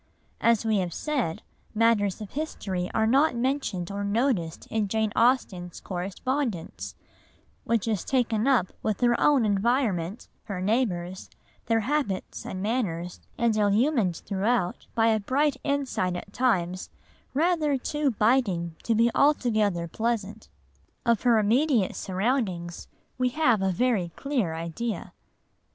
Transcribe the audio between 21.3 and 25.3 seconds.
immediate surroundings we have a very clear idea.